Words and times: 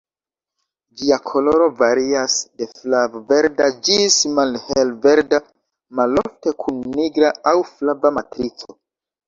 Ĝia 1.01 1.17
koloro 1.31 1.67
varias 1.81 2.37
de 2.61 2.67
flav-verda 2.71 3.69
ĝis 3.89 4.17
malhel-verda, 4.39 5.43
malofte 6.03 6.57
kun 6.65 6.83
nigra 6.99 7.33
aŭ 7.55 7.57
flava 7.73 8.17
matrico. 8.21 8.81